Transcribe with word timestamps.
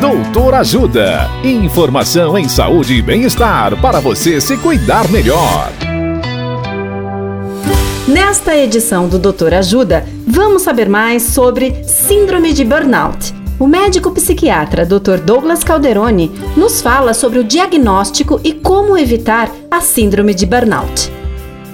Doutor 0.00 0.54
Ajuda. 0.54 1.28
Informação 1.42 2.38
em 2.38 2.48
saúde 2.48 2.94
e 2.94 3.02
bem-estar 3.02 3.76
para 3.80 3.98
você 3.98 4.40
se 4.40 4.56
cuidar 4.56 5.08
melhor. 5.10 5.72
Nesta 8.06 8.56
edição 8.56 9.08
do 9.08 9.18
Doutor 9.18 9.52
Ajuda, 9.52 10.06
vamos 10.24 10.62
saber 10.62 10.88
mais 10.88 11.24
sobre 11.24 11.82
Síndrome 11.82 12.52
de 12.52 12.64
Burnout. 12.64 13.34
O 13.58 13.66
médico 13.66 14.12
psiquiatra 14.12 14.86
Dr. 14.86 15.18
Douglas 15.24 15.64
Calderoni 15.64 16.30
nos 16.56 16.80
fala 16.80 17.12
sobre 17.12 17.40
o 17.40 17.44
diagnóstico 17.44 18.40
e 18.44 18.52
como 18.52 18.96
evitar 18.96 19.50
a 19.68 19.80
Síndrome 19.80 20.32
de 20.32 20.46
Burnout. 20.46 21.10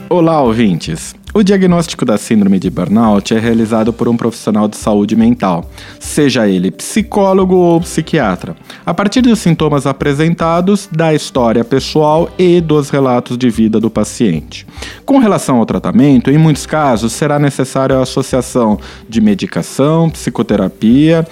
Olá, 0.08 0.40
ouvintes! 0.40 1.14
O 1.36 1.42
diagnóstico 1.42 2.04
da 2.04 2.16
síndrome 2.16 2.60
de 2.60 2.70
burnout 2.70 3.34
é 3.34 3.40
realizado 3.40 3.92
por 3.92 4.06
um 4.06 4.16
profissional 4.16 4.68
de 4.68 4.76
saúde 4.76 5.16
mental, 5.16 5.68
seja 5.98 6.46
ele 6.46 6.70
psicólogo 6.70 7.56
ou 7.56 7.80
psiquiatra, 7.80 8.54
a 8.86 8.94
partir 8.94 9.20
dos 9.20 9.40
sintomas 9.40 9.84
apresentados, 9.84 10.88
da 10.92 11.12
história 11.12 11.64
pessoal 11.64 12.30
e 12.38 12.60
dos 12.60 12.88
relatos 12.88 13.36
de 13.36 13.50
vida 13.50 13.80
do 13.80 13.90
paciente. 13.90 14.64
Com 15.04 15.18
relação 15.18 15.56
ao 15.56 15.66
tratamento, 15.66 16.30
em 16.30 16.38
muitos 16.38 16.66
casos 16.66 17.12
será 17.12 17.36
necessária 17.36 17.98
a 17.98 18.02
associação 18.02 18.78
de 19.08 19.20
medicação, 19.20 20.08
psicoterapia, 20.10 21.26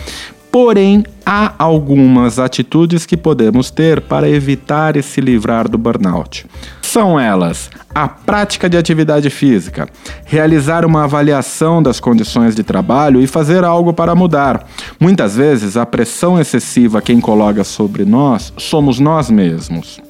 Porém, 0.52 1.02
há 1.24 1.55
algumas 1.59 2.38
atitudes 2.38 3.06
que 3.06 3.16
podemos 3.16 3.70
ter 3.70 4.02
para 4.02 4.29
evitar 4.29 4.98
e 4.98 5.02
se 5.02 5.19
livrar 5.19 5.66
do 5.66 5.78
burnout. 5.78 6.45
São 6.83 7.19
elas: 7.19 7.70
a 7.95 8.06
prática 8.06 8.69
de 8.69 8.77
atividade 8.77 9.30
física, 9.30 9.88
realizar 10.27 10.84
uma 10.84 11.05
avaliação 11.05 11.83
das 11.83 11.98
condições 11.98 12.55
de 12.55 12.62
trabalho 12.62 13.23
e 13.23 13.27
fazer 13.27 13.65
algo 13.65 13.95
para 13.95 14.15
mudar. 14.15 14.69
Muitas 15.01 15.37
vezes, 15.37 15.75
a 15.75 15.87
pressão 15.87 16.38
excessiva 16.38 17.00
quem 17.00 17.19
coloca 17.19 17.64
sobre 17.64 18.05
nós 18.05 18.53
somos 18.59 19.00
nós 19.00 19.31
mesmos. 19.31 20.03